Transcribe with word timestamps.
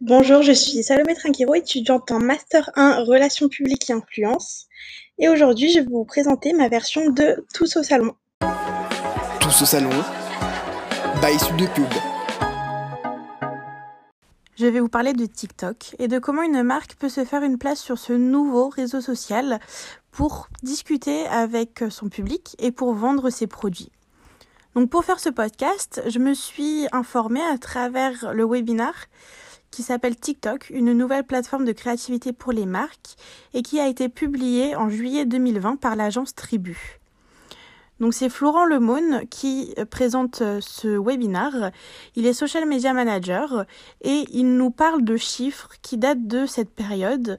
Bonjour, 0.00 0.42
je 0.42 0.52
suis 0.52 0.84
Salomé 0.84 1.16
Trinquero, 1.16 1.56
étudiante 1.56 2.12
en 2.12 2.20
Master 2.20 2.70
1 2.76 3.02
Relations 3.02 3.48
publiques 3.48 3.90
et 3.90 3.92
influence. 3.92 4.68
Et 5.18 5.28
aujourd'hui, 5.28 5.72
je 5.72 5.80
vais 5.80 5.86
vous 5.86 6.04
présenter 6.04 6.52
ma 6.52 6.68
version 6.68 7.10
de 7.10 7.44
Tous 7.52 7.76
au 7.76 7.82
salon. 7.82 8.14
Tous 9.40 9.62
au 9.62 9.64
salon, 9.64 9.90
by 11.20 11.34
de 11.56 11.66
pub. 11.74 11.88
Je 14.56 14.66
vais 14.66 14.78
vous 14.78 14.88
parler 14.88 15.14
de 15.14 15.26
TikTok 15.26 15.96
et 15.98 16.06
de 16.06 16.20
comment 16.20 16.42
une 16.42 16.62
marque 16.62 16.94
peut 16.94 17.08
se 17.08 17.24
faire 17.24 17.42
une 17.42 17.58
place 17.58 17.80
sur 17.80 17.98
ce 17.98 18.12
nouveau 18.12 18.68
réseau 18.68 19.00
social 19.00 19.58
pour 20.12 20.48
discuter 20.62 21.26
avec 21.26 21.82
son 21.90 22.08
public 22.08 22.54
et 22.60 22.70
pour 22.70 22.94
vendre 22.94 23.30
ses 23.30 23.48
produits. 23.48 23.90
Donc 24.76 24.90
pour 24.90 25.04
faire 25.04 25.18
ce 25.18 25.30
podcast, 25.30 26.02
je 26.06 26.20
me 26.20 26.34
suis 26.34 26.86
informée 26.92 27.42
à 27.52 27.58
travers 27.58 28.32
le 28.32 28.46
webinar 28.46 28.94
qui 29.70 29.82
s'appelle 29.82 30.16
TikTok, 30.16 30.70
une 30.70 30.92
nouvelle 30.92 31.24
plateforme 31.24 31.64
de 31.64 31.72
créativité 31.72 32.32
pour 32.32 32.52
les 32.52 32.66
marques 32.66 33.16
et 33.54 33.62
qui 33.62 33.80
a 33.80 33.88
été 33.88 34.08
publié 34.08 34.76
en 34.76 34.88
juillet 34.88 35.26
2020 35.26 35.76
par 35.76 35.96
l'agence 35.96 36.34
Tribu. 36.34 36.98
Donc 38.00 38.14
c'est 38.14 38.28
Florent 38.28 38.64
Lemone 38.64 39.26
qui 39.28 39.74
euh, 39.76 39.84
présente 39.84 40.40
euh, 40.40 40.60
ce 40.60 40.86
webinar. 40.86 41.72
Il 42.14 42.26
est 42.26 42.32
social 42.32 42.66
media 42.66 42.92
manager 42.92 43.64
et 44.02 44.24
il 44.30 44.56
nous 44.56 44.70
parle 44.70 45.02
de 45.02 45.16
chiffres 45.16 45.70
qui 45.82 45.98
datent 45.98 46.26
de 46.26 46.46
cette 46.46 46.70
période. 46.70 47.38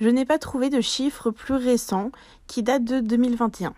Je 0.00 0.08
n'ai 0.08 0.24
pas 0.24 0.38
trouvé 0.38 0.68
de 0.68 0.80
chiffres 0.80 1.30
plus 1.30 1.54
récents 1.54 2.10
qui 2.48 2.62
datent 2.62 2.84
de 2.84 2.98
2021. 3.00 3.74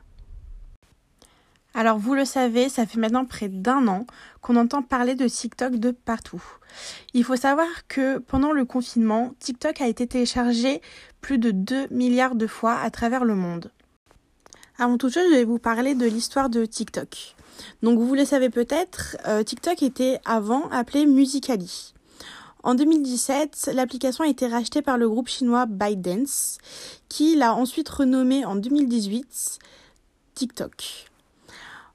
Alors 1.74 1.98
vous 1.98 2.14
le 2.14 2.24
savez, 2.24 2.68
ça 2.68 2.84
fait 2.84 2.98
maintenant 2.98 3.24
près 3.24 3.48
d'un 3.48 3.88
an 3.88 4.06
qu'on 4.42 4.56
entend 4.56 4.82
parler 4.82 5.14
de 5.14 5.26
TikTok 5.26 5.76
de 5.76 5.90
partout. 5.90 6.42
Il 7.14 7.24
faut 7.24 7.36
savoir 7.36 7.66
que 7.88 8.18
pendant 8.18 8.52
le 8.52 8.64
confinement, 8.64 9.34
TikTok 9.38 9.80
a 9.80 9.88
été 9.88 10.06
téléchargé 10.06 10.82
plus 11.20 11.38
de 11.38 11.50
2 11.50 11.88
milliards 11.90 12.34
de 12.34 12.46
fois 12.46 12.74
à 12.74 12.90
travers 12.90 13.24
le 13.24 13.34
monde. 13.34 13.70
Avant 14.78 14.98
toute 14.98 15.14
chose, 15.14 15.24
je 15.30 15.36
vais 15.36 15.44
vous 15.44 15.58
parler 15.58 15.94
de 15.94 16.06
l'histoire 16.06 16.50
de 16.50 16.66
TikTok. 16.66 17.36
Donc 17.82 17.98
vous 17.98 18.14
le 18.14 18.24
savez 18.24 18.50
peut-être, 18.50 19.16
euh, 19.26 19.42
TikTok 19.42 19.82
était 19.82 20.20
avant 20.24 20.68
appelé 20.70 21.06
Musicali. 21.06 21.94
En 22.62 22.74
2017, 22.74 23.70
l'application 23.74 24.24
a 24.24 24.28
été 24.28 24.46
rachetée 24.46 24.82
par 24.82 24.96
le 24.96 25.08
groupe 25.08 25.28
chinois 25.28 25.66
ByteDance, 25.66 26.58
qui 27.08 27.34
l'a 27.34 27.54
ensuite 27.54 27.88
renommée 27.88 28.44
en 28.44 28.56
2018 28.56 29.58
TikTok. 30.34 31.11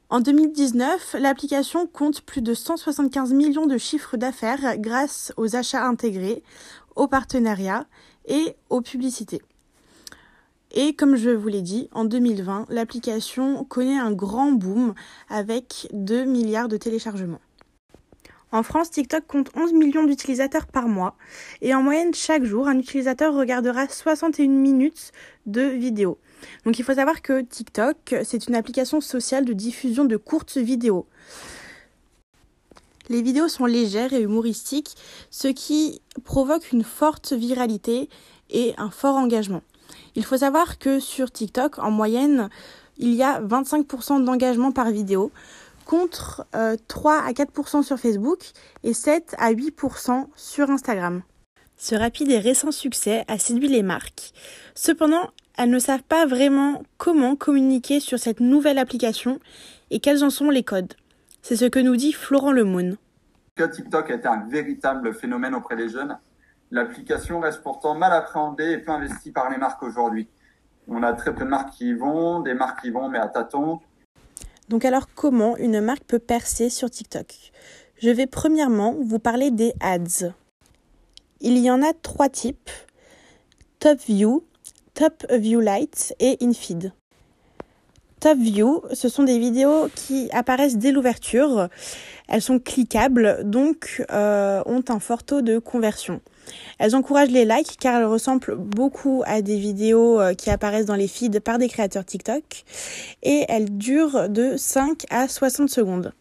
En 0.10 0.22
2019, 0.22 1.18
l'application 1.20 1.86
compte 1.86 2.22
plus 2.22 2.42
de 2.42 2.54
175 2.54 3.34
millions 3.34 3.66
de 3.66 3.78
chiffres 3.78 4.16
d'affaires 4.16 4.78
grâce 4.78 5.34
aux 5.36 5.58
achats 5.58 5.86
intégrés, 5.86 6.44
aux 6.96 7.10
partenariats 7.10 7.86
et 8.26 8.56
aux 8.70 8.80
publicités. 8.80 9.42
Et 10.72 10.96
comme 10.96 11.18
je 11.18 11.30
vous 11.30 11.50
l'ai 11.50 11.62
dit, 11.62 11.90
en 11.92 12.06
2020, 12.06 12.68
l'application 12.70 13.66
connaît 13.66 14.00
un 14.00 14.14
grand 14.14 14.54
boom 14.54 14.94
avec 15.28 15.90
2 15.92 16.24
milliards 16.24 16.70
de 16.70 16.78
téléchargements. 16.78 17.42
En 18.52 18.64
France, 18.64 18.92
TikTok 18.92 19.28
compte 19.28 19.50
11 19.58 19.74
millions 19.74 20.06
d'utilisateurs 20.06 20.68
par 20.68 20.88
mois 20.88 21.16
et 21.62 21.76
en 21.76 21.84
moyenne 21.84 22.14
chaque 22.14 22.46
jour, 22.46 22.68
un 22.68 22.80
utilisateur 22.80 23.34
regardera 23.34 23.88
61 23.90 24.48
minutes 24.48 25.12
de 25.46 25.62
vidéos. 25.62 26.18
Donc 26.64 26.80
il 26.80 26.86
faut 26.86 26.94
savoir 26.94 27.22
que 27.22 27.42
TikTok, 27.42 28.16
c'est 28.24 28.48
une 28.48 28.56
application 28.56 29.02
sociale 29.02 29.44
de 29.44 29.54
diffusion 29.54 30.06
de 30.06 30.16
courtes 30.16 30.58
vidéos. 30.58 31.08
Les 33.10 33.22
vidéos 33.22 33.48
sont 33.50 33.66
légères 33.66 34.14
et 34.14 34.22
humoristiques, 34.22 34.96
ce 35.30 35.48
qui 35.48 36.02
provoque 36.24 36.72
une 36.72 36.84
forte 36.84 37.34
viralité 37.34 38.10
et 38.50 38.74
un 38.78 38.90
fort 38.90 39.16
engagement. 39.16 39.62
Il 40.16 40.26
faut 40.26 40.38
savoir 40.38 40.78
que 40.78 41.00
sur 41.00 41.32
TikTok, 41.32 41.80
en 41.80 41.92
moyenne, 41.92 42.50
il 42.98 43.14
y 43.14 43.24
a 43.24 43.42
25% 43.42 44.24
d'engagement 44.24 44.72
par 44.72 44.90
vidéo, 44.90 45.32
contre 45.88 46.46
3 46.88 47.14
euh, 47.14 47.28
à 47.28 47.32
4% 47.32 47.82
sur 47.82 47.98
Facebook 47.98 48.40
et 48.84 48.94
7 48.94 49.36
à 49.40 49.54
8% 49.54 50.28
sur 50.36 50.70
Instagram. 50.70 51.24
Ce 51.78 51.96
rapide 51.96 52.30
et 52.30 52.40
récent 52.40 52.72
succès 52.72 53.24
a 53.28 53.40
séduit 53.40 53.70
les 53.70 53.84
marques. 53.84 54.34
Cependant, 54.76 55.30
elles 55.58 55.70
ne 55.70 55.80
savent 55.80 56.04
pas 56.04 56.26
vraiment 56.26 56.84
comment 56.98 57.36
communiquer 57.36 58.00
sur 58.00 58.20
cette 58.20 58.42
nouvelle 58.42 58.78
application 58.78 59.40
et 59.90 60.00
quels 60.00 60.24
en 60.24 60.30
sont 60.30 60.50
les 60.50 60.64
codes. 60.64 60.94
C'est 61.42 61.56
ce 61.56 61.66
que 61.66 61.80
nous 61.80 61.96
dit 61.96 62.12
Florent 62.12 62.52
Lemoine. 62.52 62.98
TikTok 63.56 64.12
a 64.12 64.16
été 64.16 64.28
un 64.28 64.46
véritable 64.48 65.14
phénomène 65.14 65.56
auprès 65.56 65.76
des 65.76 65.90
jeunes. 65.90 66.20
L'application 66.70 67.40
reste 67.40 67.64
pourtant 67.64 67.96
mal 67.96 68.12
appréhendée 68.12 68.72
et 68.72 68.78
peu 68.78 68.92
investie 68.92 69.32
par 69.32 69.50
les 69.50 69.58
marques 69.58 69.82
aujourd'hui. 69.82 70.28
On 70.90 71.02
a 71.02 71.14
très 71.14 71.34
peu 71.34 71.46
de 71.46 71.50
marques 71.50 71.72
qui 71.72 71.90
y 71.90 71.94
vont, 71.94 72.42
des 72.42 72.54
marques 72.54 72.82
qui 72.82 72.88
y 72.88 72.92
vont 72.92 73.08
mais 73.10 73.20
à 73.20 73.28
tâtons. 73.28 73.80
Donc 74.70 74.84
alors 74.84 75.08
comment 75.16 75.56
une 75.58 75.80
marque 75.80 76.04
peut 76.04 76.20
percer 76.20 76.70
sur 76.70 76.90
TikTok? 76.90 77.52
Je 78.02 78.10
vais 78.10 78.28
premièrement 78.28 78.96
vous 79.00 79.20
parler 79.20 79.50
des 79.50 79.74
ads. 79.80 80.34
Il 81.40 81.58
y 81.58 81.72
en 81.72 81.82
a 81.82 81.94
trois 81.94 82.30
types. 82.30 82.70
Top 83.80 84.00
View, 84.08 84.44
Top 84.94 85.26
View 85.32 85.62
Light 85.62 86.16
et 86.20 86.38
InFeed. 86.42 86.92
Top 88.20 88.38
View, 88.40 88.82
ce 88.94 89.10
sont 89.10 89.24
des 89.24 89.38
vidéos 89.38 89.88
qui 89.94 90.30
apparaissent 90.32 90.78
dès 90.78 90.92
l'ouverture. 90.92 91.70
Elles 92.28 92.42
sont 92.42 92.60
cliquables, 92.60 93.42
donc 93.44 94.04
euh, 94.12 94.64
ont 94.66 94.84
un 94.90 95.00
fort 95.00 95.24
taux 95.24 95.42
de 95.42 95.60
conversion. 95.60 96.22
Elles 96.80 96.96
encouragent 96.96 97.30
les 97.30 97.46
likes 97.46 97.78
car 97.80 98.00
elles 98.00 98.06
ressemblent 98.06 98.56
beaucoup 98.56 99.24
à 99.26 99.42
des 99.42 99.58
vidéos 99.58 100.20
euh, 100.20 100.34
qui 100.34 100.50
apparaissent 100.50 100.86
dans 100.86 100.96
les 100.96 101.08
feeds 101.08 101.40
par 101.40 101.58
des 101.58 101.70
créateurs 101.70 102.06
TikTok 102.06 102.64
et 103.24 103.46
elles 103.50 103.78
durent 103.78 104.30
de 104.30 104.56
5 104.58 105.06
à 105.10 105.28
60 105.28 105.70
secondes. 105.70 106.14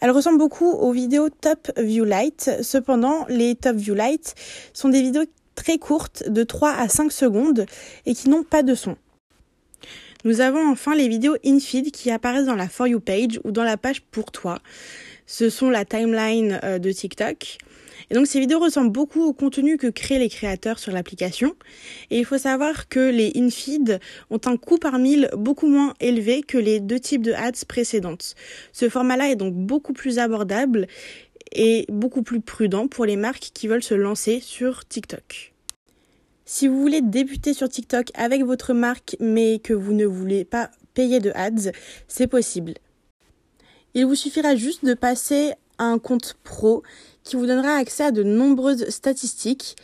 Elles 0.00 0.10
ressemblent 0.10 0.38
beaucoup 0.38 0.70
aux 0.70 0.92
vidéos 0.92 1.30
Top 1.30 1.70
View 1.78 2.04
Light. 2.04 2.50
Cependant, 2.62 3.24
les 3.28 3.54
Top 3.54 3.76
View 3.76 3.94
Light 3.94 4.34
sont 4.72 4.90
des 4.90 5.00
vidéos 5.00 5.24
très 5.54 5.78
courtes 5.78 6.28
de 6.28 6.42
3 6.42 6.72
à 6.72 6.88
5 6.88 7.10
secondes 7.10 7.64
et 8.04 8.14
qui 8.14 8.28
n'ont 8.28 8.42
pas 8.42 8.62
de 8.62 8.74
son. 8.74 8.96
Nous 10.24 10.40
avons 10.40 10.70
enfin 10.70 10.94
les 10.94 11.08
vidéos 11.08 11.36
in-feed 11.44 11.90
qui 11.90 12.10
apparaissent 12.10 12.46
dans 12.46 12.54
la 12.54 12.68
For 12.68 12.86
You 12.86 12.98
page 12.98 13.40
ou 13.44 13.50
dans 13.50 13.62
la 13.62 13.76
page 13.76 14.00
pour 14.00 14.32
toi. 14.32 14.58
Ce 15.26 15.50
sont 15.50 15.70
la 15.70 15.84
timeline 15.84 16.60
euh, 16.64 16.78
de 16.78 16.92
TikTok. 16.92 17.58
Et 18.10 18.14
donc 18.14 18.26
ces 18.26 18.40
vidéos 18.40 18.58
ressemblent 18.58 18.92
beaucoup 18.92 19.22
au 19.22 19.32
contenu 19.32 19.76
que 19.76 19.86
créent 19.86 20.18
les 20.18 20.28
créateurs 20.28 20.78
sur 20.78 20.92
l'application. 20.92 21.54
Et 22.10 22.18
il 22.18 22.24
faut 22.24 22.38
savoir 22.38 22.88
que 22.88 23.10
les 23.10 23.32
in-feed 23.36 24.00
ont 24.30 24.40
un 24.46 24.56
coût 24.56 24.78
par 24.78 24.98
mille 24.98 25.28
beaucoup 25.36 25.68
moins 25.68 25.94
élevé 26.00 26.42
que 26.42 26.58
les 26.58 26.80
deux 26.80 27.00
types 27.00 27.22
de 27.22 27.32
ads 27.32 27.64
précédentes. 27.68 28.34
Ce 28.72 28.88
format-là 28.88 29.30
est 29.30 29.36
donc 29.36 29.54
beaucoup 29.54 29.92
plus 29.92 30.18
abordable 30.18 30.86
et 31.52 31.86
beaucoup 31.88 32.22
plus 32.22 32.40
prudent 32.40 32.88
pour 32.88 33.04
les 33.04 33.16
marques 33.16 33.50
qui 33.54 33.68
veulent 33.68 33.82
se 33.82 33.94
lancer 33.94 34.40
sur 34.40 34.86
TikTok. 34.86 35.52
Si 36.46 36.68
vous 36.68 36.80
voulez 36.80 37.00
débuter 37.00 37.54
sur 37.54 37.68
TikTok 37.68 38.08
avec 38.14 38.42
votre 38.44 38.74
marque 38.74 39.16
mais 39.18 39.58
que 39.60 39.72
vous 39.72 39.94
ne 39.94 40.04
voulez 40.04 40.44
pas 40.44 40.70
payer 40.92 41.20
de 41.20 41.32
ads, 41.34 41.72
c'est 42.06 42.26
possible. 42.26 42.74
Il 43.94 44.06
vous 44.06 44.14
suffira 44.14 44.56
juste 44.56 44.84
de 44.84 44.94
passer 44.94 45.52
à 45.78 45.84
un 45.84 45.98
compte 45.98 46.36
pro 46.44 46.82
qui 47.24 47.36
vous 47.36 47.46
donnera 47.46 47.76
accès 47.76 48.04
à 48.04 48.10
de 48.12 48.22
nombreuses 48.22 48.88
statistiques 48.90 49.76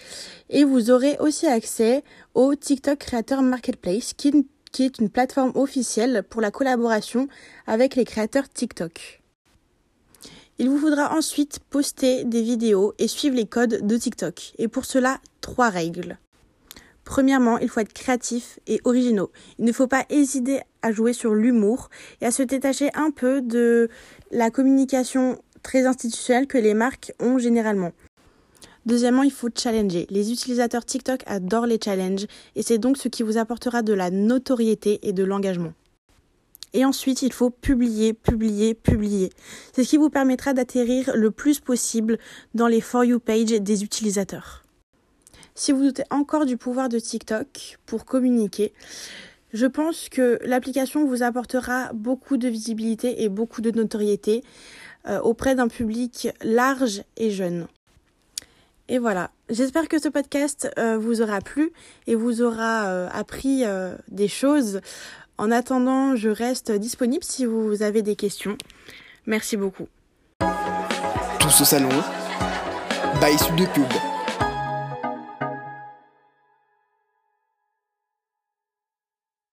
et 0.50 0.64
vous 0.64 0.90
aurez 0.90 1.16
aussi 1.18 1.46
accès 1.46 2.04
au 2.34 2.54
TikTok 2.54 2.98
Creator 2.98 3.42
Marketplace 3.42 4.12
qui, 4.12 4.46
est 4.78 4.98
une 4.98 5.10
plateforme 5.10 5.52
officielle 5.54 6.22
pour 6.28 6.40
la 6.40 6.50
collaboration 6.50 7.26
avec 7.66 7.96
les 7.96 8.04
créateurs 8.04 8.48
TikTok. 8.48 9.22
Il 10.58 10.68
vous 10.68 10.78
faudra 10.78 11.16
ensuite 11.16 11.58
poster 11.70 12.24
des 12.24 12.42
vidéos 12.42 12.92
et 12.98 13.08
suivre 13.08 13.34
les 13.34 13.46
codes 13.46 13.86
de 13.86 13.96
TikTok. 13.96 14.52
Et 14.58 14.68
pour 14.68 14.84
cela, 14.84 15.18
trois 15.40 15.70
règles. 15.70 16.18
Premièrement, 17.04 17.56
il 17.58 17.70
faut 17.70 17.80
être 17.80 17.94
créatif 17.94 18.60
et 18.66 18.78
originaux. 18.84 19.32
Il 19.58 19.64
ne 19.64 19.72
faut 19.72 19.86
pas 19.86 20.04
hésiter 20.10 20.60
à 20.82 20.92
jouer 20.92 21.14
sur 21.14 21.34
l'humour 21.34 21.88
et 22.20 22.26
à 22.26 22.30
se 22.30 22.42
détacher 22.42 22.90
un 22.94 23.10
peu 23.10 23.40
de 23.40 23.88
la 24.30 24.50
communication 24.50 25.42
très 25.62 25.86
institutionnelle 25.86 26.46
que 26.46 26.58
les 26.58 26.74
marques 26.74 27.12
ont 27.20 27.38
généralement. 27.38 27.92
Deuxièmement, 28.86 29.22
il 29.22 29.32
faut 29.32 29.50
challenger. 29.54 30.06
Les 30.10 30.32
utilisateurs 30.32 30.84
TikTok 30.84 31.22
adorent 31.26 31.66
les 31.66 31.78
challenges 31.82 32.26
et 32.56 32.62
c'est 32.62 32.78
donc 32.78 32.96
ce 32.96 33.08
qui 33.08 33.22
vous 33.22 33.36
apportera 33.36 33.82
de 33.82 33.92
la 33.92 34.10
notoriété 34.10 35.00
et 35.02 35.12
de 35.12 35.24
l'engagement. 35.24 35.72
Et 36.72 36.84
ensuite, 36.84 37.22
il 37.22 37.32
faut 37.32 37.50
publier, 37.50 38.12
publier, 38.12 38.74
publier. 38.74 39.30
C'est 39.72 39.84
ce 39.84 39.90
qui 39.90 39.96
vous 39.96 40.08
permettra 40.10 40.54
d'atterrir 40.54 41.10
le 41.14 41.30
plus 41.30 41.60
possible 41.60 42.18
dans 42.54 42.68
les 42.68 42.80
For 42.80 43.04
You 43.04 43.18
page 43.18 43.50
des 43.50 43.82
utilisateurs. 43.82 44.62
Si 45.54 45.72
vous 45.72 45.82
doutez 45.82 46.04
encore 46.10 46.46
du 46.46 46.56
pouvoir 46.56 46.88
de 46.88 46.98
TikTok 46.98 47.78
pour 47.86 48.04
communiquer, 48.04 48.72
je 49.52 49.66
pense 49.66 50.08
que 50.08 50.38
l'application 50.44 51.04
vous 51.04 51.24
apportera 51.24 51.92
beaucoup 51.92 52.36
de 52.36 52.48
visibilité 52.48 53.24
et 53.24 53.28
beaucoup 53.28 53.60
de 53.60 53.72
notoriété 53.72 54.44
auprès 55.22 55.54
d'un 55.54 55.68
public 55.68 56.28
large 56.42 57.02
et 57.16 57.30
jeune. 57.30 57.66
Et 58.90 58.98
voilà, 58.98 59.30
j'espère 59.48 59.86
que 59.86 60.00
ce 60.00 60.08
podcast 60.08 60.68
euh, 60.76 60.98
vous 60.98 61.22
aura 61.22 61.40
plu 61.40 61.70
et 62.08 62.16
vous 62.16 62.42
aura 62.42 62.88
euh, 62.88 63.08
appris 63.12 63.64
euh, 63.64 63.94
des 64.08 64.26
choses. 64.26 64.80
En 65.38 65.52
attendant, 65.52 66.16
je 66.16 66.28
reste 66.28 66.72
disponible 66.72 67.22
si 67.22 67.44
vous 67.44 67.84
avez 67.84 68.02
des 68.02 68.16
questions. 68.16 68.58
Merci 69.26 69.56
beaucoup. 69.56 69.86
Tout 71.38 71.50
ce 71.50 71.64
salon, 71.64 71.88
Sud 73.38 73.54
de. 73.54 74.09